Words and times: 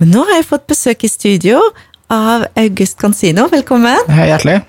Men 0.00 0.12
nå 0.14 0.22
har 0.28 0.38
jeg 0.40 0.48
fått 0.48 0.66
besøk 0.70 1.04
i 1.04 1.10
studio 1.12 1.60
av 2.10 2.46
August 2.58 2.96
Cansino. 3.00 3.46
Velkommen. 3.52 4.06
Hei, 4.08 4.30
hjertelig. 4.32 4.60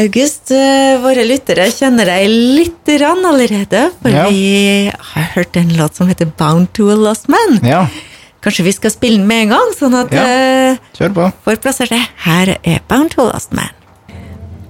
August, 0.00 0.48
eh, 0.56 0.94
våre 1.02 1.24
lyttere 1.28 1.66
kjenner 1.68 2.08
deg 2.08 2.30
litt 2.32 2.92
rann 3.02 3.20
allerede, 3.28 3.90
for 4.00 4.08
Ja. 4.10 4.24
vi 4.30 4.90
har 4.90 5.22
hørt 5.34 5.56
en 5.56 5.68
låt 5.76 5.94
som 5.96 6.08
heter 6.08 6.32
Bound 6.38 6.72
to 6.72 6.88
a 6.90 6.94
Lost 6.96 7.28
Man. 7.28 7.60
Ja, 7.62 7.86
Kanskje 8.42 8.64
vi 8.64 8.72
skal 8.72 8.90
spille 8.90 9.18
den 9.18 9.26
med 9.28 9.42
en 9.42 9.48
gang, 9.50 9.72
sånn 9.78 9.94
at 9.94 10.10
Ja. 10.10 10.22
eh, 10.24 10.76
kjør 10.98 11.12
på. 11.14 11.32
Får 11.44 11.56
plassert 11.60 11.90
det. 11.90 12.08
Her 12.24 12.56
er 12.64 12.80
Bound 12.88 13.10
to 13.10 13.20
a 13.22 13.32
Lost 13.34 13.52
Man. 13.52 13.68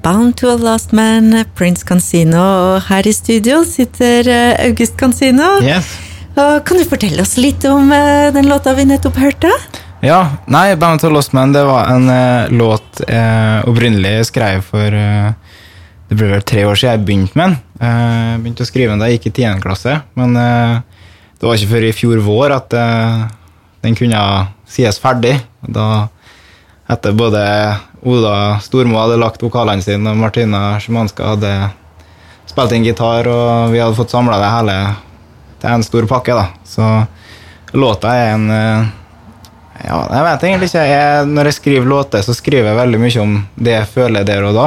Bound 0.03 0.37
to 0.37 0.51
a 0.51 0.57
Lost 0.57 0.93
Man, 0.93 1.45
Prince 1.55 1.83
Cansino, 1.85 2.75
og 2.75 2.83
her 2.83 3.03
i 3.07 3.13
studio 3.13 3.63
sitter 3.65 4.29
eh, 4.29 4.67
August 4.67 4.97
Cansino. 4.99 5.63
Yes. 5.63 5.87
Kan 6.35 6.79
du 6.79 6.85
fortelle 6.89 7.23
oss 7.23 7.37
litt 7.37 7.65
om 7.69 7.91
eh, 7.93 8.31
den 8.33 8.49
låta 8.49 8.73
vi 8.75 8.87
nettopp 8.89 9.19
hørte? 9.21 9.51
Ja, 10.03 10.39
nei, 10.51 10.73
Band 10.81 11.03
to 11.03 11.11
Lost 11.13 11.35
Man, 11.37 11.53
det 11.53 11.63
var 11.69 11.91
en 11.93 12.09
eh, 12.11 12.49
låt 12.51 13.03
eh, 13.07 13.61
opprinnelig 13.69 14.31
skrev 14.33 14.65
for 14.67 14.97
eh, 14.97 15.29
Det 16.09 16.17
ble 16.19 16.31
vel 16.33 16.43
tre 16.49 16.65
år 16.67 16.81
siden 16.81 16.97
jeg 16.97 17.05
begynte 17.07 17.39
med 17.39 17.53
den. 17.53 17.59
Eh, 17.85 18.33
begynte 18.43 18.65
å 18.65 18.71
skrive 18.71 18.95
den 18.95 19.05
da 19.05 19.11
jeg 19.11 19.21
gikk 19.21 19.29
i 19.31 19.35
10. 19.45 19.61
klasse, 19.63 19.99
men 20.19 20.35
eh, 20.41 20.81
det 21.39 21.47
var 21.47 21.61
ikke 21.61 21.71
før 21.75 21.87
i 21.87 21.93
fjor 22.01 22.25
vår 22.25 22.57
at 22.57 22.75
eh, 22.81 23.23
den 23.85 23.97
kunne 23.99 24.25
sies 24.73 24.99
ferdig. 25.03 25.37
Da 25.63 26.09
etter 26.91 27.15
både 27.17 27.45
Oda 28.03 28.35
Stormo 28.65 28.99
hadde 28.99 29.21
lagt 29.21 29.45
vokalene 29.45 29.85
sine, 29.85 30.11
og 30.11 30.19
Martina 30.19 30.81
Szymanska 30.83 31.35
hadde 31.37 31.55
spilt 32.51 32.75
inn 32.75 32.85
gitar, 32.89 33.29
og 33.31 33.73
vi 33.73 33.81
hadde 33.85 33.97
fått 34.01 34.13
samla 34.13 34.41
det 34.43 34.53
hele 34.57 34.77
til 35.63 35.71
en 35.71 35.87
stor 35.87 36.09
pakke. 36.11 36.35
da. 36.35 36.47
Så 36.65 36.89
låta 37.73 38.17
er 38.17 38.35
en 38.35 38.51
eh, 38.51 38.91
Ja, 39.83 39.97
jeg 40.15 40.25
vet 40.27 40.45
egentlig 40.47 40.67
ikke. 40.69 40.83
Jeg, 40.87 41.23
når 41.27 41.49
jeg 41.49 41.55
skriver 41.57 41.89
låter, 41.91 42.23
så 42.23 42.35
skriver 42.39 42.69
jeg 42.71 42.79
veldig 42.79 42.99
mye 43.03 43.23
om 43.23 43.33
det 43.57 43.73
jeg 43.73 43.89
føler 43.91 44.27
der 44.29 44.45
og 44.47 44.55
da. 44.55 44.67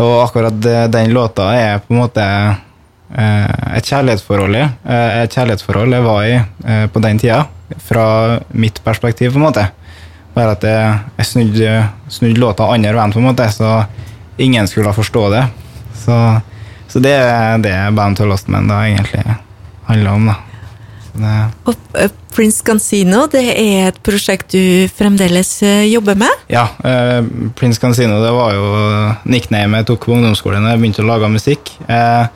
Og 0.00 0.12
akkurat 0.22 0.56
den 0.92 1.12
låta 1.12 1.50
er 1.52 1.82
på 1.84 1.92
en 1.92 2.00
måte 2.00 2.24
eh, 2.24 3.76
et 3.76 3.84
kjærlighetsforhold 3.90 4.56
i. 4.56 4.64
Eh, 4.64 5.18
et 5.26 5.36
kjærlighetsforhold 5.36 5.98
jeg 5.98 6.06
var 6.06 6.24
i 6.24 6.38
på 6.94 7.02
den 7.04 7.20
tida, 7.20 7.42
fra 7.90 8.06
mitt 8.56 8.80
perspektiv, 8.84 9.34
på 9.34 9.42
en 9.42 9.48
måte. 9.50 9.68
Bare 10.32 10.56
at 10.56 10.64
jeg, 10.64 10.98
jeg 11.18 11.30
snudde, 11.34 11.78
snudde 12.08 12.40
låta 12.40 12.72
andre 12.72 12.96
veien, 12.96 13.12
på 13.12 13.20
en 13.20 13.28
måte, 13.28 13.50
så 13.52 13.82
ingen 14.40 14.68
skulle 14.70 14.96
forstå 14.96 15.28
det. 15.34 15.44
Så, 16.06 16.16
så 16.88 17.04
det 17.04 17.18
er 17.20 17.58
det 17.60 17.76
Band 17.96 18.16
to 18.16 18.24
Lost 18.28 18.48
Men 18.48 18.70
da 18.70 18.86
egentlig 18.86 19.24
handler 19.88 20.12
om, 20.12 20.30
da. 20.32 20.36
Og 21.66 21.74
eh, 21.96 22.10
Prince 22.36 22.64
Cansino, 22.64 23.24
det 23.32 23.44
er 23.56 23.90
et 23.90 24.00
prosjekt 24.04 24.52
du 24.52 24.88
fremdeles 24.92 25.50
eh, 25.64 25.86
jobber 25.88 26.18
med? 26.20 26.42
Ja, 26.52 26.66
eh, 26.84 27.22
Prince 27.56 27.80
Cansino 27.80 28.18
det 28.22 28.32
var 28.36 28.56
jo 28.56 28.66
nickname 29.24 29.80
jeg 29.80 29.88
tok 29.92 30.04
på 30.04 30.16
ungdomsskolen 30.16 30.66
da 30.66 30.74
jeg 30.74 30.82
begynte 30.82 31.04
å 31.04 31.08
lage 31.08 31.30
musikk. 31.32 31.72
Eh, 31.88 32.26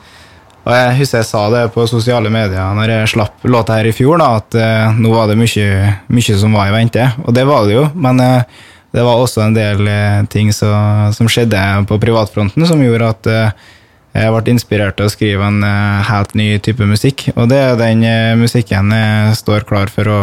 og 0.61 0.73
jeg 0.77 0.97
husker 0.99 1.21
jeg 1.21 1.29
sa 1.29 1.43
det 1.53 1.63
på 1.73 1.87
sosiale 1.89 2.29
medier 2.33 2.75
når 2.77 2.95
jeg 2.95 3.13
slapp 3.15 3.45
låta 3.49 3.79
her 3.79 3.89
i 3.89 3.95
fjor, 3.97 4.21
da, 4.21 4.31
at 4.41 4.57
eh, 4.57 4.97
nå 4.97 5.13
var 5.13 5.29
det 5.29 5.39
mye, 5.39 5.95
mye 6.13 6.37
som 6.41 6.57
var 6.57 6.69
i 6.69 6.75
vente. 6.75 7.07
Og 7.25 7.33
det 7.37 7.45
var 7.49 7.65
det 7.69 7.77
jo, 7.77 7.87
men 7.97 8.21
eh, 8.25 8.63
det 8.91 9.05
var 9.05 9.21
også 9.21 9.45
en 9.45 9.53
del 9.55 9.87
ting 10.33 10.49
så, 10.51 10.67
som 11.15 11.29
skjedde 11.31 11.61
på 11.87 11.95
privatfronten 12.01 12.65
som 12.67 12.81
gjorde 12.83 13.07
at 13.13 13.29
jeg 14.11 14.31
ble 14.33 14.53
inspirert 14.53 14.97
til 14.99 15.07
å 15.07 15.11
skrive 15.13 15.47
en 15.47 15.61
eh, 15.63 16.01
helt 16.09 16.33
ny 16.35 16.47
type 16.63 16.87
musikk. 16.87 17.29
Og 17.35 17.47
det 17.51 17.59
er 17.61 17.77
den 17.79 18.03
eh, 18.07 18.33
musikken 18.39 18.91
jeg 18.95 19.37
står 19.39 19.67
klar 19.69 19.91
for 19.93 20.11
å 20.11 20.21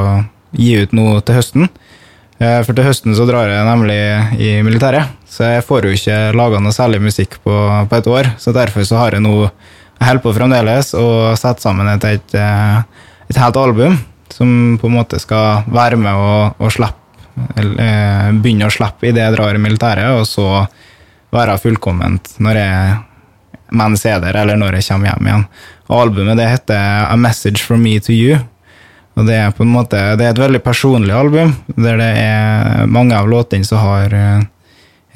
gi 0.56 0.74
ut 0.82 0.92
nå 0.96 1.20
til 1.24 1.38
høsten. 1.38 1.68
Eh, 2.38 2.60
For 2.66 2.76
til 2.76 2.86
høsten 2.86 3.16
så 3.16 3.26
drar 3.28 3.50
jeg 3.50 3.66
nemlig 3.66 3.98
i 4.38 4.52
militæret, 4.66 5.08
så 5.28 5.54
jeg 5.56 5.64
får 5.66 5.88
jo 5.88 5.96
ikke 5.96 6.18
laga 6.36 6.60
noe 6.62 6.76
særlig 6.76 7.00
musikk 7.02 7.40
på, 7.44 7.56
på 7.88 7.98
et 7.98 8.12
år. 8.12 8.32
Så 8.38 8.52
derfor 8.56 8.84
så 8.88 9.00
har 9.00 9.16
jeg 9.16 9.24
nå 9.24 9.34
jeg 9.98 10.06
holder 10.06 10.22
på 10.22 10.36
fremdeles 10.36 10.92
og 10.94 11.34
setter 11.40 11.64
sammen 11.64 11.88
et, 11.90 12.04
et, 12.06 12.34
et 13.32 13.40
helt 13.42 13.56
album 13.58 13.96
som 14.30 14.76
på 14.78 14.86
en 14.86 14.94
måte 14.94 15.18
skal 15.18 15.64
være 15.66 15.98
med 15.98 16.14
og, 16.14 16.60
og 16.62 16.70
eh, 16.78 18.28
begynne 18.38 18.68
å 18.68 18.70
slippe 18.70 19.10
idet 19.10 19.24
jeg 19.24 19.34
drar 19.34 19.58
i 19.58 19.62
militæret, 19.62 20.12
og 20.14 20.22
så 20.28 20.66
være 21.34 21.58
fullkomment 21.60 22.36
når 22.38 22.60
jeg 22.60 22.96
mens 23.70 24.04
jeg 24.04 24.16
er 24.16 24.22
der, 24.24 24.38
eller 24.42 24.58
når 24.60 24.78
jeg 24.78 24.88
kommer 24.90 25.12
hjem 25.12 25.28
igjen. 25.28 25.48
Og 25.88 26.02
albumet 26.02 26.38
det 26.40 26.48
heter 26.50 27.08
A 27.08 27.16
Message 27.16 27.64
From 27.64 27.82
Me 27.84 27.98
To 28.00 28.14
You. 28.14 28.38
Og 29.18 29.26
det 29.26 29.34
er 29.34 29.54
på 29.54 29.64
en 29.64 29.72
måte, 29.74 29.98
det 30.18 30.26
er 30.26 30.30
et 30.34 30.40
veldig 30.40 30.60
personlig 30.62 31.14
album, 31.16 31.56
der 31.74 31.98
det 31.98 32.10
er 32.22 32.86
mange 32.86 33.16
av 33.18 33.26
låtene 33.26 33.66
som 33.66 33.80
har 33.82 34.14
eh, 34.14 34.44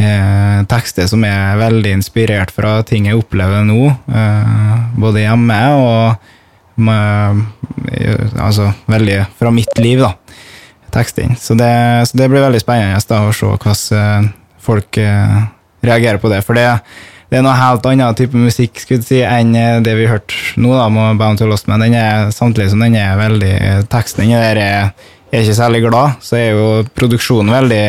eh, 0.02 0.62
tekster 0.70 1.06
som 1.10 1.22
er 1.26 1.60
veldig 1.60 1.92
inspirert 2.00 2.50
fra 2.50 2.80
ting 2.86 3.06
jeg 3.06 3.20
opplever 3.20 3.62
nå, 3.68 3.92
eh, 4.10 4.74
både 4.98 5.22
hjemme 5.22 5.60
og 5.78 6.82
med, 6.82 7.44
eh, 7.92 8.26
altså 8.42 8.72
veldig 8.90 9.20
fra 9.38 9.54
mitt 9.54 9.78
liv, 9.78 10.02
da, 10.02 10.16
tekstene. 10.90 11.38
Så 11.38 11.54
det, 11.54 11.72
så 12.08 12.18
det 12.18 12.30
blir 12.32 12.42
veldig 12.42 12.62
spennende 12.64 12.98
da, 13.06 13.22
å 13.28 13.36
se 13.36 13.54
hvordan 13.54 14.32
folk 14.62 14.98
eh, 14.98 15.40
reagerer 15.82 16.18
på 16.22 16.30
det. 16.32 16.42
For 16.46 16.58
det, 16.58 16.66
det 17.32 17.38
er 17.38 17.44
noe 17.46 17.54
helt 17.56 17.86
annet 17.88 18.18
type 18.20 18.36
musikk 18.36 18.76
skulle 18.82 19.04
si, 19.06 19.22
enn 19.24 19.54
eh, 19.56 19.78
det 19.84 19.94
vi 19.96 20.08
hørte 20.10 20.36
nå, 20.60 20.74
da, 20.76 20.90
med 20.92 21.16
Bound 21.20 21.40
to 21.40 21.48
Lost, 21.48 21.64
men 21.70 21.80
den 21.80 21.96
er, 21.96 22.28
samtidig 22.34 22.68
som 22.74 22.84
den 22.84 22.98
er 23.00 23.16
veldig 23.16 23.54
Teksten 23.92 24.26
inni 24.26 24.36
der 24.36 24.60
er, 24.60 24.92
er 25.32 25.46
ikke 25.46 25.56
særlig 25.56 25.80
glad, 25.86 26.18
så 26.20 26.36
er 26.36 26.50
jo 26.52 26.66
produksjonen 26.92 27.54
veldig 27.54 27.86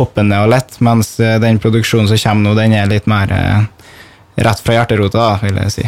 hoppende 0.00 0.40
og 0.44 0.48
lett, 0.54 0.80
mens 0.84 1.18
eh, 1.20 1.36
den 1.42 1.60
produksjonen 1.60 2.08
som 2.08 2.22
kommer 2.24 2.48
nå, 2.48 2.56
den 2.56 2.78
er 2.80 2.88
litt 2.88 3.10
mer 3.12 3.36
eh, 3.36 3.92
rett 4.48 4.64
fra 4.64 4.80
hjerterota, 4.80 5.20
da, 5.20 5.36
vil 5.44 5.60
jeg 5.66 5.76
si. 5.76 5.86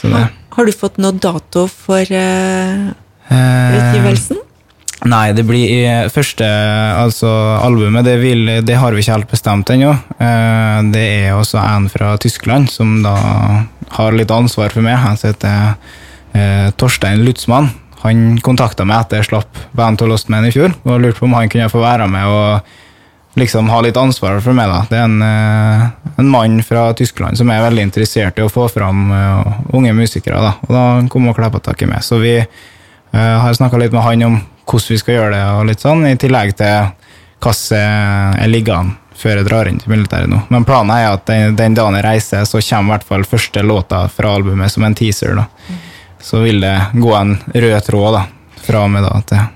Så 0.00 0.10
det 0.10 0.26
Har 0.52 0.66
du 0.68 0.74
fått 0.76 0.98
noe 1.00 1.14
dato 1.16 1.68
for 1.70 2.10
eh, 2.10 2.90
Eh, 3.32 3.76
utgivelsen? 3.78 4.41
Nei, 5.02 5.32
det 5.34 5.42
blir 5.42 5.66
i 5.66 6.10
første 6.14 6.46
altså 6.46 7.28
albumet, 7.58 8.04
det, 8.06 8.20
vil, 8.22 8.46
det 8.62 8.76
har 8.78 8.94
vi 8.94 9.02
ikke 9.02 9.16
helt 9.16 9.32
bestemt 9.32 9.72
ennå. 9.74 9.96
Eh, 10.14 10.78
Det 10.94 11.02
er 11.02 11.34
også 11.34 11.58
en 11.58 11.88
fra 11.90 12.14
Tyskland 12.22 12.70
som 12.70 13.00
da 13.02 13.16
har 13.96 14.14
litt 14.14 14.30
ansvar 14.30 14.70
for 14.70 14.84
meg. 14.84 15.00
Han 15.02 15.18
heter 15.18 15.74
eh, 16.38 16.68
Torstein 16.78 17.24
Lutzmann. 17.26 17.72
Han 18.04 18.38
kontakta 18.42 18.86
meg 18.86 19.02
etter 19.02 19.20
jeg 19.20 19.30
slapp 19.30 19.58
Band 19.78 20.02
of 20.02 20.10
Lost 20.10 20.30
Men 20.30 20.46
i 20.46 20.54
fjor, 20.54 20.72
og 20.86 21.02
lurte 21.02 21.18
på 21.18 21.26
om 21.28 21.36
han 21.38 21.50
kunne 21.50 21.70
få 21.70 21.82
være 21.82 22.08
med 22.10 22.30
og 22.30 22.78
liksom 23.38 23.70
ha 23.72 23.80
litt 23.82 23.96
ansvar 23.96 24.38
for 24.44 24.54
meg. 24.54 24.70
da. 24.70 24.84
Det 24.90 24.98
er 24.98 25.04
en, 25.08 25.22
eh, 25.22 26.14
en 26.18 26.30
mann 26.30 26.62
fra 26.62 26.92
Tyskland 26.94 27.38
som 27.38 27.50
er 27.50 27.62
veldig 27.64 27.88
interessert 27.88 28.38
i 28.38 28.46
å 28.46 28.52
få 28.52 28.68
fram 28.70 29.10
eh, 29.10 29.52
unge 29.74 29.92
musikere. 29.98 30.38
da. 30.38 30.54
Og 30.62 30.72
da 30.78 31.08
kom 31.08 31.26
og 31.28 31.36
klappa 31.36 31.58
tak 31.58 31.82
i 31.82 31.90
meg. 31.90 32.02
Så 32.06 32.20
vi 32.22 32.38
uh, 32.38 33.38
har 33.42 33.54
snakka 33.54 33.78
litt 33.78 33.92
med 33.92 34.02
han 34.02 34.22
om 34.22 34.40
hvordan 34.66 34.94
vi 34.94 34.98
skal 35.00 35.18
gjøre 35.18 35.36
det, 35.36 35.44
og 35.56 35.68
litt 35.68 35.84
sånn, 35.84 36.04
i 36.08 36.18
tillegg 36.20 36.56
til 36.58 36.90
hvordan 37.42 38.36
jeg 38.38 38.52
ligger 38.52 38.78
an 38.78 38.92
før 39.22 39.38
jeg 39.38 39.46
drar 39.46 39.68
inn 39.68 39.78
til 39.78 39.92
militæret 39.92 40.30
nå. 40.30 40.40
Men 40.50 40.66
planen 40.66 40.92
er 40.94 41.12
at 41.12 41.26
den, 41.28 41.56
den 41.58 41.76
dagen 41.76 41.98
jeg 41.98 42.06
reiser, 42.06 42.46
så 42.48 42.62
kommer 42.64 42.88
i 42.88 42.94
hvert 42.96 43.08
fall 43.08 43.26
første 43.28 43.62
låta 43.66 44.04
fra 44.10 44.34
albumet 44.34 44.72
som 44.72 44.86
en 44.86 44.96
teaser. 44.98 45.36
da. 45.38 45.46
Så 46.22 46.42
vil 46.42 46.62
det 46.62 46.74
gå 46.94 47.12
en 47.18 47.36
rød 47.54 47.76
tråd 47.86 48.16
da, 48.16 48.22
fra 48.62 48.86
og 48.86 48.94
med 48.94 49.06
da 49.06 49.12
til, 49.28 49.50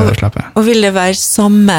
til 0.00 0.10
det 0.10 0.18
slipper. 0.18 0.50
Og 0.58 0.66
vil 0.66 0.86
det 0.86 0.92
være 0.96 1.16
samme 1.18 1.78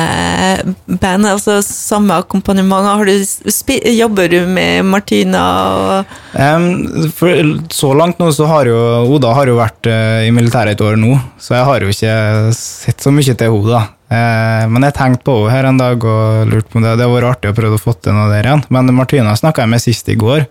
band, 0.88 1.30
altså 1.30 1.60
samme 1.66 2.18
akkompagnement? 2.22 2.92
Har 2.92 3.06
du 3.06 3.92
Jobber 3.92 4.30
du 4.32 4.40
med 4.50 4.86
Martina 4.88 5.42
og 5.72 6.12
um, 6.34 6.68
for, 7.16 7.56
så 7.74 7.92
langt 7.98 8.20
nå 8.22 8.30
så 8.36 8.48
har 8.50 8.70
jo 8.70 8.78
Oda 9.16 9.34
har 9.38 9.50
jo 9.50 9.58
vært 9.60 9.90
uh, 9.90 10.22
i 10.26 10.32
militæret 10.34 10.76
et 10.76 10.86
år 10.86 11.00
nå, 11.00 11.16
så 11.42 11.58
jeg 11.58 11.68
har 11.68 11.84
jo 11.84 11.92
ikke 11.92 12.16
sett 12.58 13.04
så 13.04 13.14
mye 13.14 13.36
til 13.38 13.58
henne. 13.58 13.82
Eh, 14.12 14.64
men 14.68 14.84
jeg 14.84 14.96
tenkte 14.98 15.24
på 15.30 15.36
henne 15.46 15.54
her 15.54 15.70
en 15.70 15.80
dag 15.80 16.04
og 16.04 16.50
lurte 16.50 16.68
på 16.68 16.80
om 16.80 16.84
det. 16.84 16.98
Det 17.00 17.06
hadde 17.06 17.14
vært 17.14 17.30
artig 17.30 17.52
å 17.54 17.56
prøve 17.56 17.78
å 17.78 17.82
få 17.82 17.96
til 17.96 18.18
noe 18.18 18.28
der 18.32 18.50
igjen. 18.50 18.64
Men 18.74 18.92
Martina 18.98 19.36
snakka 19.40 19.64
jeg 19.64 19.72
med 19.72 19.84
sist 19.84 20.12
i 20.12 20.18
går, 20.20 20.44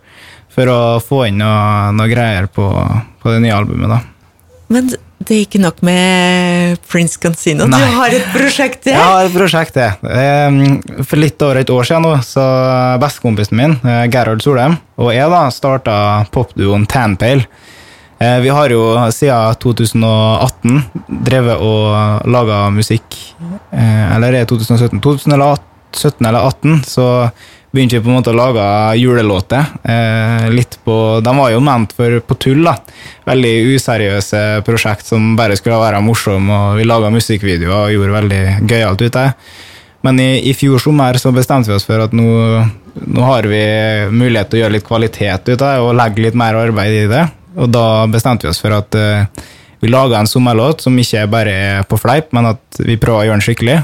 for 0.54 0.72
å 0.72 0.80
få 1.04 1.26
inn 1.28 1.42
noe, 1.42 1.90
noe 1.96 2.08
greier 2.10 2.48
på, 2.48 2.66
på 3.20 3.34
det 3.34 3.42
nye 3.44 3.56
albumet. 3.56 3.92
da. 3.92 4.00
Men 4.72 4.92
det 5.20 5.36
er 5.36 5.42
ikke 5.44 5.60
nok 5.60 5.82
med 5.86 6.78
Prince 6.88 7.18
Cansino. 7.20 7.66
Du 7.68 7.76
har 7.76 8.08
et 8.16 8.24
prosjekt 8.32 8.86
Jeg 8.88 8.96
der! 8.96 9.02
har 9.04 9.26
et 9.28 9.34
prosjekt, 9.34 9.74
til. 9.76 11.04
For 11.04 11.20
litt 11.20 11.42
over 11.44 11.60
et 11.60 11.70
år 11.70 11.84
siden 11.86 12.06
nå, 12.08 12.14
så 12.24 12.44
bestekompisen 13.02 13.56
min, 13.58 13.76
eh, 13.84 14.06
Gerhard 14.12 14.40
Solheim, 14.42 14.78
og 14.98 15.12
jeg 15.14 15.28
da 15.30 15.42
starta 15.52 15.96
popduoen 16.32 16.86
Tanpale. 16.88 17.44
Eh, 18.20 18.40
Vi 18.40 18.48
har 18.52 18.68
jo 18.72 18.82
siden 19.12 19.54
2018 19.60 20.82
drevet 21.24 21.56
og 21.60 22.26
laga 22.28 22.70
musikk. 22.70 23.16
eh, 23.72 24.14
Eller 24.16 24.28
er 24.28 24.32
det 24.44 24.48
2017? 24.48 25.00
2017 25.00 25.32
eller 25.32 25.56
2018 25.92 26.82
så 26.86 27.30
begynte 27.70 27.98
vi 27.98 28.02
på 28.02 28.10
en 28.10 28.18
måte 28.18 28.32
å 28.32 28.36
lage 28.36 28.64
julelåter. 28.98 29.72
Eh, 29.82 30.48
litt 30.50 30.78
på, 30.84 30.94
de 31.22 31.34
var 31.36 31.52
jo 31.54 31.62
ment 31.64 31.94
for 31.96 32.18
på 32.26 32.36
tull. 32.42 32.64
da. 32.66 32.76
Veldig 33.28 33.54
useriøse 33.76 34.42
prosjekt 34.66 35.06
som 35.06 35.34
bare 35.38 35.58
skulle 35.58 35.78
være 35.80 36.02
morsomme. 36.02 36.50
og 36.50 36.80
Vi 36.80 36.86
laga 36.88 37.12
musikkvideoer 37.14 37.86
og 37.86 37.94
gjorde 37.94 38.16
veldig 38.18 38.42
gøyalt 38.66 39.02
ut 39.02 39.16
av 39.16 39.28
det. 39.28 39.34
Men 40.02 40.20
i, 40.20 40.30
i, 40.48 40.54
fjor 40.56 40.80
sommer 40.80 41.18
så 41.20 41.32
bestemte 41.32 41.68
vi 41.68 41.76
oss 41.76 41.84
for 41.84 42.00
at 42.00 42.14
nå, 42.16 42.26
nå, 43.04 43.20
har 43.20 43.46
vi 43.46 43.62
mulighet 44.08 44.48
til 44.48 44.60
å 44.60 44.62
gjøre 44.62 44.76
litt 44.78 44.86
kvalitet 44.88 45.50
ut 45.50 45.60
av 45.60 45.66
det 45.66 45.80
og 45.84 45.96
legge 45.98 46.24
litt 46.24 46.38
mer 46.40 46.56
arbeid 46.56 47.02
i 47.02 47.08
det. 47.10 47.26
Og 47.60 47.68
da 47.68 48.06
bestemte 48.08 48.46
vi 48.46 48.52
oss 48.54 48.62
for 48.62 48.72
at 48.72 48.96
uh, 48.96 49.26
vi 49.82 49.90
laga 49.92 50.16
en 50.16 50.30
sommerlåt 50.30 50.86
som 50.86 50.96
ikke 50.96 51.26
bare 51.28 51.52
er 51.52 51.88
på 51.88 51.98
fleip, 52.00 52.30
men 52.36 52.48
at 52.54 52.80
vi 52.80 52.96
prøver 53.00 53.20
å 53.20 53.28
gjøre 53.28 53.38
den 53.38 53.44
skikkelig. 53.44 53.76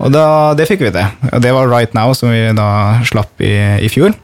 Og 0.00 0.12
da, 0.14 0.24
det 0.56 0.66
fikk 0.68 0.86
vi 0.86 0.92
til. 0.94 1.30
Det 1.44 1.52
var 1.52 1.68
Right 1.68 1.96
Now, 1.96 2.14
som 2.16 2.32
vi 2.32 2.46
da 2.56 3.00
slapp 3.08 3.42
i, 3.44 3.54
i 3.84 3.90
fjor. 3.92 4.14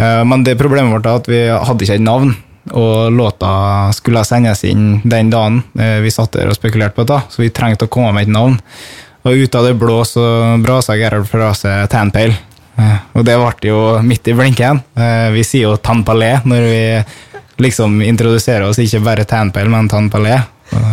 Uh, 0.00 0.22
men 0.26 0.42
det 0.46 0.58
problemet 0.58 0.92
vårt 0.94 1.06
var 1.06 1.20
at 1.22 1.30
vi 1.30 1.44
hadde 1.50 1.86
ikke 1.86 2.00
et 2.00 2.04
navn. 2.04 2.34
Og 2.72 3.10
låta 3.14 3.90
skulle 3.94 4.22
sendes 4.26 4.62
inn 4.66 5.00
den 5.02 5.30
dagen 5.32 5.62
uh, 5.78 5.98
vi 6.02 6.12
satt 6.14 6.34
der 6.34 6.50
og 6.50 6.58
spekulerte 6.58 6.98
på 6.98 7.06
det, 7.10 7.20
så 7.30 7.42
vi 7.42 7.50
trengte 7.54 7.86
å 7.86 7.92
komme 7.92 8.14
med 8.16 8.26
et 8.26 8.34
navn. 8.34 8.58
Og 9.22 9.44
ut 9.44 9.54
av 9.54 9.68
det 9.68 9.76
blå 9.78 10.00
så 10.06 10.24
brasa 10.62 10.96
Gerhard 10.98 11.28
fra 11.30 11.52
seg 11.54 11.86
Tanpale. 11.92 12.34
Eh, 12.80 13.00
og 13.14 13.26
det 13.26 13.36
ble 13.38 13.68
jo 13.68 13.80
midt 14.04 14.30
i 14.30 14.36
blinken. 14.36 14.80
Eh, 14.96 15.28
vi 15.34 15.44
sier 15.46 15.68
jo 15.68 15.78
Tanpalé 15.78 16.34
når 16.48 16.68
vi 16.68 16.84
liksom 17.62 18.00
introduserer 18.02 18.66
oss, 18.66 18.80
ikke 18.82 19.02
bare 19.04 19.28
Tanpale, 19.28 19.70
men 19.70 19.90
Tanpalé. 19.92 20.40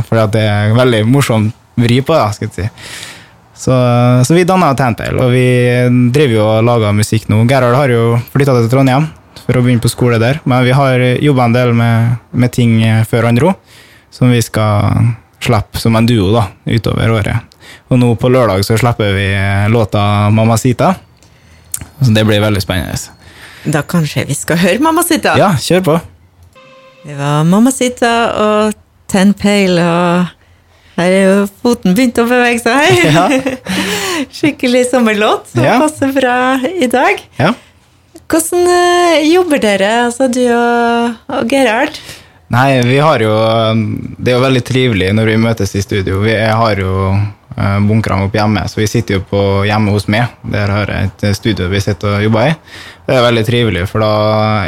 For 0.09 0.19
det 0.33 0.43
er 0.43 0.75
veldig 0.75 1.05
morsomt 1.07 1.55
vri 1.79 2.01
på 2.03 2.13
det, 2.13 2.25
skal 2.35 2.49
jeg 2.49 2.55
si. 2.57 2.67
Så, 3.59 3.75
så 4.23 4.35
vi 4.37 4.45
danna 4.47 4.71
Tantail, 4.77 5.17
og 5.19 5.33
vi 5.33 5.47
driver 6.15 6.35
jo 6.37 6.43
og 6.47 6.63
lager 6.63 6.95
musikk 6.95 7.27
nå. 7.27 7.41
Gerhard 7.49 7.75
har 7.75 7.91
jo 7.91 8.03
flytta 8.31 8.55
til 8.55 8.69
Trondheim 8.71 9.09
for 9.41 9.59
å 9.59 9.63
begynne 9.65 9.83
på 9.83 9.91
skole 9.91 10.19
der, 10.21 10.39
men 10.47 10.63
vi 10.63 10.75
har 10.77 11.03
jobba 11.19 11.49
en 11.49 11.57
del 11.57 11.73
med, 11.75 12.21
med 12.31 12.53
ting 12.55 12.79
før 13.09 13.27
han 13.27 13.39
dro, 13.39 13.51
som 14.15 14.31
vi 14.31 14.39
skal 14.45 15.11
slippe 15.43 15.81
som 15.81 15.95
en 15.99 16.07
duo 16.07 16.31
da, 16.31 16.45
utover 16.71 17.11
året. 17.19 17.59
Og 17.91 17.99
nå 17.99 18.13
på 18.19 18.31
lørdag 18.31 18.63
så 18.65 18.77
slipper 18.79 19.13
vi 19.17 19.27
låta 19.73 20.29
'Mamacita'. 20.29 20.93
Så 22.01 22.11
det 22.15 22.23
blir 22.25 22.41
veldig 22.41 22.61
spennende. 22.61 22.95
Da 23.65 23.81
kanskje 23.81 24.25
vi 24.27 24.33
skal 24.33 24.57
høre 24.57 24.79
'Mamacita'? 24.79 25.37
Ja, 25.37 25.51
kjør 25.59 25.83
på. 25.83 25.99
Det 27.03 27.15
var 27.15 27.43
'Mamacita' 27.43 28.31
og 28.39 28.73
'Ten 29.07 29.33
Pale', 29.33 29.83
og 29.83 30.38
her 30.99 31.15
er 31.15 31.25
jo 31.25 31.47
foten 31.63 31.95
begynt 31.97 32.19
å 32.21 32.27
bevege 32.29 32.61
seg 32.63 32.77
her. 32.77 32.99
Ja. 33.09 33.25
Skikkelig 34.39 34.85
sommerlåt 34.91 35.49
som 35.53 35.63
ja. 35.65 35.79
passer 35.81 36.13
bra 36.13 36.37
i 36.67 36.89
dag. 36.91 37.23
Ja. 37.39 37.53
Hvordan 38.29 38.67
uh, 38.69 39.17
jobber 39.25 39.63
dere, 39.63 39.89
altså 40.05 40.27
du 40.29 40.43
og, 40.53 41.17
og 41.33 41.49
Gerhard? 41.49 41.97
Nei, 42.49 42.79
vi 42.81 42.97
har 42.97 43.21
jo 43.21 43.33
Det 44.17 44.31
er 44.31 44.39
jo 44.39 44.41
veldig 44.41 44.61
trivelig 44.65 45.09
når 45.13 45.27
vi 45.29 45.41
møtes 45.41 45.75
i 45.77 45.83
studio. 45.85 46.17
Vi 46.23 46.33
har 46.33 46.81
jo 46.81 46.93
Eh, 47.59 47.79
bunkrene 47.83 48.23
opp 48.23 48.35
hjemme. 48.35 48.61
Så 48.67 48.79
vi 48.79 48.87
sitter 48.87 49.17
jo 49.17 49.23
på 49.27 49.39
hjemme 49.67 49.91
hos 49.91 50.07
meg. 50.07 50.35
Der 50.53 50.71
har 50.71 50.91
jeg 50.93 51.09
et 51.11 51.25
studio 51.35 51.67
vi 51.71 51.81
sitter 51.83 52.15
og 52.15 52.23
jobber 52.23 52.51
i. 52.51 52.53
Det 53.07 53.17
er 53.17 53.25
veldig 53.25 53.45
trivelig, 53.47 53.87
for 53.89 54.05
da 54.05 54.11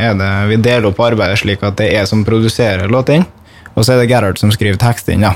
er 0.02 0.18
det 0.18 0.32
Vi 0.50 0.58
deler 0.58 0.90
opp 0.90 1.00
arbeidet 1.00 1.40
slik 1.40 1.64
at 1.64 1.78
det 1.78 1.88
er 1.88 2.02
jeg 2.02 2.10
som 2.10 2.26
produserer 2.26 2.90
låtene, 2.90 3.28
og 3.76 3.86
så 3.86 3.94
er 3.94 4.02
det 4.02 4.10
Gerhard 4.10 4.42
som 4.42 4.52
skriver 4.52 4.82
tekstene. 4.82 5.30
Ja. 5.30 5.34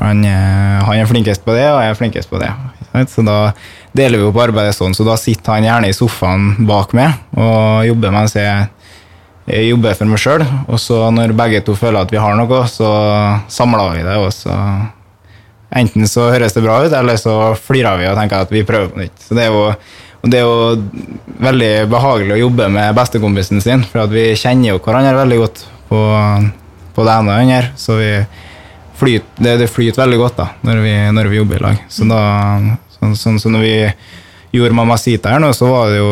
Han, 0.00 0.24
eh, 0.24 0.80
han, 0.80 0.96
er 0.96 1.08
flinkest 1.08 1.44
på 1.44 1.54
det, 1.54 1.66
og 1.68 1.82
jeg 1.82 1.92
er 1.92 1.98
flinkest 1.98 2.30
på 2.30 2.40
det. 2.40 2.50
Så 3.12 3.22
da 3.26 3.52
deler 3.96 4.18
vi 4.18 4.28
opp 4.30 4.38
arbeidet 4.42 4.74
sånn, 4.74 4.96
så 4.96 5.04
da 5.06 5.16
sitter 5.20 5.58
han 5.58 5.66
gjerne 5.66 5.90
i 5.90 5.96
sofaen 5.96 6.66
bak 6.66 6.94
meg 6.96 7.38
og 7.38 7.86
jobber 7.86 8.14
mens 8.14 8.34
jeg, 8.38 8.64
jeg 9.50 9.68
jobber 9.68 9.98
for 9.98 10.10
meg 10.10 10.22
sjøl. 10.22 10.46
Og 10.66 10.80
så 10.82 11.02
når 11.14 11.36
begge 11.38 11.60
to 11.66 11.76
føler 11.78 12.02
at 12.02 12.14
vi 12.14 12.22
har 12.22 12.38
noe, 12.38 12.64
så 12.70 12.90
samler 13.52 13.98
vi 13.98 14.06
det, 14.08 14.16
og 14.22 14.32
så 14.34 14.56
Enten 15.70 16.02
så 16.10 16.24
høres 16.32 16.56
det 16.56 16.64
bra 16.64 16.80
ut, 16.82 16.94
eller 16.98 17.14
så 17.14 17.32
flirer 17.54 18.00
vi 18.00 18.06
og 18.10 18.16
tenker 18.18 18.42
at 18.42 18.50
vi 18.50 18.64
prøver 18.66 18.88
på 18.90 19.04
nytt. 19.04 19.20
Så 19.22 19.36
det 19.38 19.44
er 19.44 19.52
jo, 19.54 19.68
det 20.26 20.40
er 20.40 20.48
jo 20.48 21.36
veldig 21.46 21.68
behagelig 21.92 22.34
å 22.34 22.40
jobbe 22.40 22.66
med 22.74 22.96
bestekompisen 22.98 23.62
sin, 23.62 23.84
for 23.86 24.10
vi 24.10 24.32
kjenner 24.34 24.72
jo 24.72 24.80
hverandre 24.82 25.14
veldig 25.20 25.38
godt 25.44 25.62
på, 25.86 26.00
på 26.96 27.06
det 27.06 27.14
ene 27.14 27.36
og 27.36 27.44
andre. 27.44 27.70
Så 27.78 28.00
flyt, 29.00 29.28
det, 29.40 29.56
det, 29.62 29.68
flyter 29.72 30.04
veldig 30.04 30.18
godt 30.20 30.40
da, 30.40 30.48
når 30.68 30.82
vi, 30.84 30.94
når 31.16 31.30
vi 31.32 31.40
jobber 31.40 31.60
i 31.60 31.64
lag. 31.66 31.84
Så 31.88 32.08
da, 32.08 32.22
sånn, 32.98 33.16
sånn, 33.18 33.38
så 33.42 33.52
når 33.52 33.64
vi 33.66 33.76
gjorde 34.58 34.76
Mamacita 34.76 35.34
her 35.34 35.42
nå, 35.42 35.52
så 35.56 35.70
var 35.70 35.92
det 35.92 36.00
jo 36.00 36.10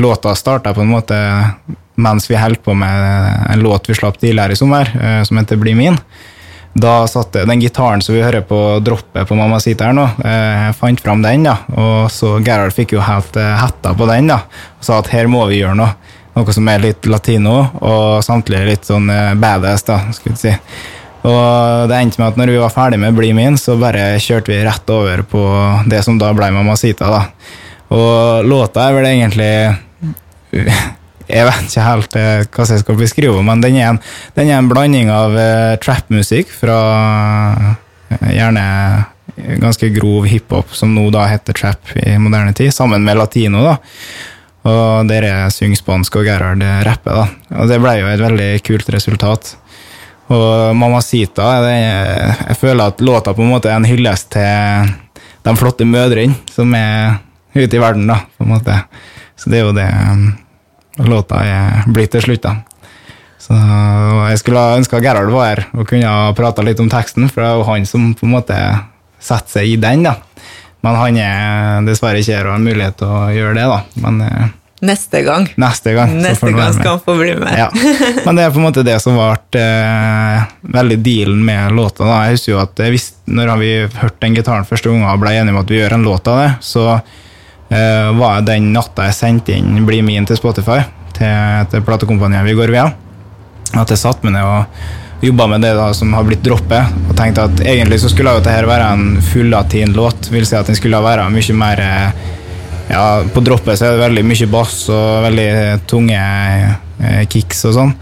Låta 0.00 0.34
starta 0.38 0.74
på 0.76 0.84
en 0.84 0.92
måte 0.92 1.16
mens 1.94 2.26
vi 2.30 2.38
holdt 2.38 2.62
på 2.64 2.74
med 2.74 3.50
en 3.52 3.62
låt 3.62 3.88
vi 3.88 3.94
slapp 3.94 4.16
tidligere 4.18 4.52
i 4.54 4.58
sommer, 4.58 4.88
eh, 5.00 5.20
som 5.22 5.38
heter 5.38 5.60
Bli 5.60 5.74
min. 5.78 5.98
Da 6.74 7.06
satte 7.06 7.44
den 7.46 7.60
gitaren 7.62 8.02
som 8.02 8.16
vi 8.16 8.22
hører 8.22 8.42
på 8.42 8.80
droppet 8.82 9.28
på 9.28 9.36
Mamma 9.38 9.60
Sita 9.62 9.86
her 9.86 9.94
nå, 9.94 10.08
eh, 10.24 10.64
jeg 10.66 10.76
fant 10.80 11.00
fram 11.00 11.22
den, 11.22 11.46
da. 11.46 11.60
Og 11.70 12.10
så 12.10 12.34
Gerhard 12.42 12.74
fikk 12.74 12.96
jo 12.96 13.04
helt 13.04 13.36
eh, 13.38 13.54
hetta 13.60 13.94
på 13.94 14.08
den, 14.10 14.32
da. 14.32 14.40
Og 14.80 14.88
sa 14.88 14.98
at 14.98 15.12
her 15.14 15.30
må 15.30 15.44
vi 15.50 15.62
gjøre 15.62 15.78
noe. 15.78 15.94
Noe 16.34 16.50
som 16.50 16.66
er 16.66 16.82
litt 16.82 17.06
latino, 17.06 17.60
og 17.78 18.24
samtidig 18.26 18.64
litt 18.66 18.90
sånn 18.90 19.06
eh, 19.06 19.36
badass, 19.38 19.86
da, 19.86 20.00
skulle 20.16 20.34
vi 20.34 20.48
si. 20.48 20.56
Og 21.24 21.88
det 21.88 21.98
endte 21.98 22.20
med 22.20 22.32
at 22.32 22.40
når 22.40 22.52
vi 22.52 22.60
var 22.60 22.72
ferdig 22.72 22.98
med 23.00 23.16
Bli 23.16 23.30
min, 23.36 23.56
så 23.60 23.78
bare 23.80 24.18
kjørte 24.20 24.52
vi 24.52 24.64
rett 24.66 24.90
over 24.92 25.22
på 25.28 25.44
det 25.88 26.02
som 26.04 26.18
da 26.20 26.32
ble 26.36 26.50
Mamacita, 26.52 27.08
da. 27.08 27.22
Og 27.94 28.44
låta 28.48 28.88
er 28.88 28.98
vel 28.98 29.08
egentlig 29.08 29.52
jeg 31.24 31.46
vet 31.48 31.70
ikke 31.70 31.86
helt 31.86 32.18
eh, 32.20 32.44
hva 32.52 32.66
jeg 32.68 32.82
skal 32.82 33.00
beskrive, 33.00 33.40
men 33.46 33.64
den 33.64 33.78
er 33.80 33.94
en, 33.94 34.02
den 34.36 34.50
er 34.50 34.60
en 34.60 34.68
blanding 34.68 35.10
av 35.12 35.32
uh, 35.36 35.72
trap-musikk 35.80 36.52
fra 36.52 36.76
uh, 37.56 38.28
gjerne 38.28 38.66
ganske 39.62 39.88
grov 39.96 40.28
hiphop, 40.28 40.76
som 40.76 40.92
nå 40.94 41.08
da 41.14 41.24
heter 41.26 41.56
trap 41.56 41.96
i 41.98 42.18
moderne 42.22 42.52
tid, 42.54 42.70
sammen 42.74 43.02
med 43.06 43.18
latino. 43.18 43.64
da. 43.64 43.78
Og 44.68 45.08
der 45.08 45.26
er 45.26 45.50
synger 45.52 45.80
spansk, 45.80 46.20
og 46.20 46.28
Gerhard 46.28 46.62
rapper. 46.86 47.24
da. 47.24 47.56
Og 47.58 47.72
det 47.72 47.80
ble 47.82 47.96
jo 47.98 48.12
et 48.12 48.22
veldig 48.22 48.50
kult 48.68 48.92
resultat. 48.94 49.56
Og 50.32 50.76
Mamacita 50.76 51.48
Jeg 51.68 52.56
føler 52.56 52.86
at 52.86 53.02
låta 53.04 53.34
på 53.34 53.44
en 53.44 53.52
måte 53.52 53.68
er 53.68 53.76
en 53.76 53.88
hyllest 53.88 54.30
til 54.32 54.92
de 55.44 55.56
flotte 55.60 55.84
mødrene 55.84 56.38
som 56.52 56.72
er 56.74 57.18
ute 57.54 57.76
i 57.76 57.80
verden, 57.80 58.08
da, 58.08 58.22
på 58.38 58.46
en 58.46 58.54
måte. 58.54 58.78
Så 59.36 59.50
det 59.50 59.60
er 59.60 59.66
jo 59.66 59.74
det 59.76 59.86
um, 59.86 60.24
låta 61.06 61.42
er 61.44 61.84
blitt 61.92 62.14
til 62.14 62.24
slutt. 62.24 62.42
da. 62.46 62.56
Så 63.38 63.54
Jeg 64.30 64.40
skulle 64.40 64.64
ønska 64.78 65.02
Gerhard 65.04 65.30
var 65.30 65.50
her 65.50 65.64
og 65.76 65.86
kunne 65.90 66.34
prata 66.34 66.64
litt 66.64 66.80
om 66.80 66.88
teksten, 66.90 67.28
for 67.28 67.42
det 67.42 67.50
er 67.50 67.60
jo 67.60 67.68
han 67.68 67.86
som 67.86 68.12
på 68.16 68.26
en 68.26 68.34
måte 68.38 68.58
setter 69.20 69.60
seg 69.60 69.74
i 69.74 69.76
den. 69.76 70.06
da. 70.08 70.16
Men 70.84 70.98
han 71.00 71.20
er 71.20 71.86
dessverre 71.86 72.20
ikke 72.20 72.38
her 72.38 72.48
og 72.48 72.56
har 72.56 72.64
mulighet 72.64 72.98
til 73.00 73.12
å 73.12 73.22
gjøre 73.34 73.56
det. 73.60 73.68
da. 73.68 73.80
Men 74.06 74.20
eh, 74.24 74.48
Neste 74.82 75.20
gang. 75.22 75.46
Neste 75.56 75.92
gang, 75.94 76.10
Neste 76.20 76.50
gang 76.52 76.72
skal 76.74 76.96
han 76.96 77.00
få 77.04 77.14
bli 77.16 77.34
med. 77.38 77.54
ja. 77.58 77.68
Men 78.24 78.36
det 78.36 78.42
er 78.44 78.50
på 78.50 78.58
en 78.60 78.66
måte 78.66 78.82
det 78.84 78.96
som 79.00 79.14
ble 79.16 79.60
eh, 79.62 80.42
veldig 80.74 80.98
dealen 81.04 81.44
med 81.46 81.72
låta. 81.78 82.04
da. 82.04 82.18
Jeg 82.26 82.36
husker 82.38 82.52
jo 82.52 82.58
at 82.64 82.82
visste, 82.92 83.20
når 83.30 83.54
vi 83.62 83.70
hørte 83.86 84.20
den 84.26 84.34
gitaren 84.36 84.66
første 84.68 84.90
gang 84.90 85.06
og 85.06 85.22
ble 85.22 85.32
enige 85.38 85.54
om 85.54 85.62
at 85.62 85.70
vi 85.70 85.78
gjør 85.78 85.96
en 85.98 86.04
låt 86.08 86.28
av 86.28 86.42
det, 86.42 86.50
så 86.66 86.84
eh, 86.98 88.10
var 88.18 88.42
den 88.44 88.72
natta 88.74 89.06
jeg 89.08 89.18
sendte 89.20 89.56
inn 89.56 89.86
Bli 89.86 90.02
min 90.04 90.26
til 90.28 90.36
Spotify, 90.40 90.82
til, 91.16 91.64
til 91.72 91.86
platekompaniet 91.86 92.44
vi 92.50 92.58
går 92.58 92.74
via. 92.74 92.90
At 93.74 93.90
jeg 93.90 94.02
satt 94.02 94.22
med 94.26 94.36
ned 94.36 94.44
og 94.44 95.24
jobba 95.24 95.46
med 95.54 95.62
det 95.64 95.72
da 95.78 95.88
som 95.96 96.12
har 96.12 96.26
blitt 96.26 96.42
droppet. 96.44 96.92
Og 97.08 97.16
tenkte 97.16 97.46
at 97.48 97.62
egentlig 97.64 98.02
så 98.02 98.10
skulle 98.12 98.34
jo 98.36 98.42
dette 98.44 98.68
være 98.68 98.90
en 98.92 99.22
fullatin 99.24 99.94
låt. 99.96 100.28
Vil 100.34 100.44
si 100.46 100.58
at 100.58 100.68
den 100.68 100.76
skulle 100.76 101.00
være 101.00 101.30
mye 101.32 101.56
mer 101.56 101.80
eh, 101.80 102.32
ja, 102.90 103.24
På 103.34 103.40
droppet 103.44 103.78
så 103.78 103.88
er 103.88 103.96
det 103.96 104.04
veldig 104.04 104.24
mye 104.28 104.50
bass 104.52 104.76
og 104.92 105.24
veldig 105.24 105.48
tunge 105.90 106.20
eh, 106.20 107.22
kicks 107.30 107.64
og 107.70 107.76
sånn. 107.78 107.94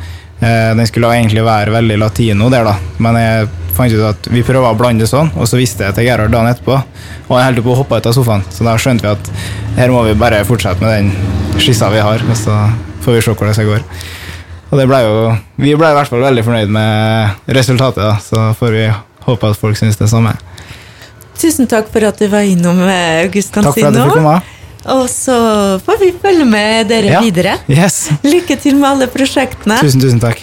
Eh, 0.43 0.71
den 0.75 0.89
skulle 0.91 1.13
egentlig 1.15 1.45
være 1.47 1.75
veldig 1.75 1.99
latino 2.03 2.49
der, 2.51 2.67
da. 2.67 2.77
Men 3.03 3.19
jeg 3.21 3.51
fant 3.77 3.95
ut 3.95 4.07
at 4.09 4.29
vi 4.33 4.43
prøver 4.45 4.69
å 4.69 4.79
blande 4.79 5.05
det 5.05 5.11
sånn, 5.11 5.31
og 5.39 5.49
så 5.49 5.61
visste 5.61 5.87
jeg 5.87 5.97
til 5.97 6.09
Gerhard 6.09 6.33
dagen 6.35 6.51
etterpå. 6.51 6.81
Og 7.29 7.37
han 7.37 7.47
holdt 7.47 7.65
på 7.65 7.75
å 7.75 7.79
hoppe 7.79 8.01
ut 8.01 8.09
av 8.11 8.17
sofaen, 8.17 8.43
så 8.53 8.67
da 8.67 8.75
skjønte 8.81 9.07
vi 9.07 9.13
at 9.13 9.31
her 9.79 9.95
må 9.95 10.03
vi 10.09 10.17
bare 10.19 10.43
fortsette 10.49 10.83
med 10.83 10.93
den 10.99 11.61
skissa 11.63 11.91
vi 11.93 12.03
har, 12.03 12.25
og 12.27 12.37
så 12.39 12.59
får 13.05 13.17
vi 13.17 13.23
se 13.25 13.37
hvordan 13.37 13.57
det 13.59 13.69
går. 13.71 13.87
Og 14.73 14.81
det 14.81 14.87
ble 14.89 14.99
jo 15.05 15.17
Vi 15.61 15.75
ble 15.77 15.91
i 15.93 15.97
hvert 15.99 16.09
fall 16.09 16.23
veldig 16.25 16.45
fornøyd 16.47 16.71
med 16.73 17.53
resultatet, 17.59 18.03
da, 18.03 18.17
så 18.25 18.51
får 18.59 18.77
vi 18.77 18.87
håpe 19.27 19.53
at 19.53 19.61
folk 19.61 19.79
syns 19.79 20.01
det 20.01 20.11
samme. 20.11 20.35
Tusen 21.39 21.69
takk 21.71 21.89
for 21.93 22.05
at 22.07 22.19
du 22.19 22.27
var 22.33 22.47
innom 22.47 22.83
eh, 22.87 23.23
August 23.23 23.55
Cansino. 23.55 23.73
Takk 23.73 23.79
for 23.79 23.89
at 23.89 23.97
du 23.97 24.03
fikk 24.03 24.19
komme. 24.19 24.62
Og 24.91 25.05
så 25.11 25.37
får 25.85 26.01
vi 26.01 26.11
følge 26.23 26.47
med 26.49 26.91
dere 26.91 27.15
ja. 27.15 27.21
videre. 27.23 27.57
Yes. 27.71 28.09
Lykke 28.27 28.57
til 28.61 28.81
med 28.81 28.89
alle 28.95 29.11
prosjektene. 29.13 29.79
Tusen, 29.83 30.03
tusen 30.03 30.23
takk. 30.23 30.43